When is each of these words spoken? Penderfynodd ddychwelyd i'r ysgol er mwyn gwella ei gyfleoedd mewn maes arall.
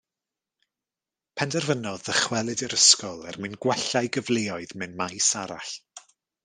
Penderfynodd 1.41 2.05
ddychwelyd 2.09 2.65
i'r 2.69 2.75
ysgol 2.79 3.23
er 3.33 3.39
mwyn 3.45 3.57
gwella 3.67 4.05
ei 4.07 4.13
gyfleoedd 4.19 4.77
mewn 4.83 5.01
maes 5.03 5.33
arall. 5.45 5.81